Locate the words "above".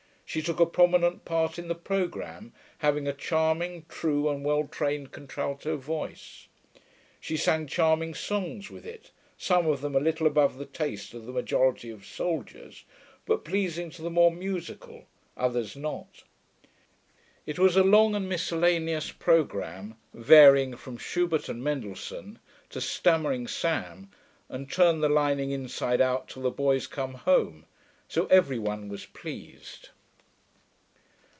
10.25-10.57